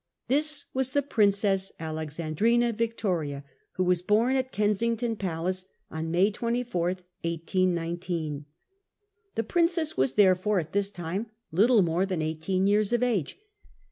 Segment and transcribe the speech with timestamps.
[0.29, 6.87] This was the Princess Alexandrina Victoria, who was bom at Kensington Palace on May 24,
[7.23, 8.45] 1887.
[9.35, 9.93] THE PRINCESS VICTORIA.
[9.93, 9.93] 7 1819.
[9.93, 13.37] The princess was therefore at this time little more than eighteen years of age.